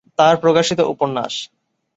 [0.19, 1.47] তাঁর প্রকাশিত উপন্যাস-